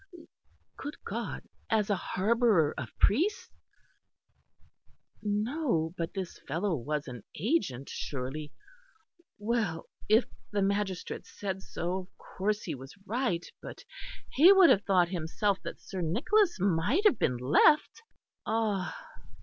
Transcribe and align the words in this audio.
Good 0.77 0.95
God, 1.05 1.43
as 1.69 1.91
a 1.91 1.95
harbourer 1.95 2.73
of 2.75 2.89
priests? 2.97 3.51
No, 5.21 5.93
but 5.95 6.15
this 6.15 6.39
fellow 6.47 6.75
was 6.75 7.07
an 7.07 7.21
agent, 7.35 7.87
surely. 7.87 8.51
Well, 9.37 9.85
if 10.09 10.25
the 10.51 10.63
magistrate 10.63 11.27
said 11.27 11.61
so, 11.61 11.99
of 11.99 12.07
course 12.17 12.63
he 12.63 12.73
was 12.73 12.97
right; 13.05 13.45
but 13.61 13.85
he 14.31 14.51
would 14.51 14.71
have 14.71 14.85
thought 14.85 15.09
himself 15.09 15.61
that 15.61 15.79
Sir 15.79 16.01
Nicholas 16.01 16.59
might 16.59 17.05
have 17.05 17.19
been 17.19 17.37
left 17.37 18.01
ah! 18.43 18.97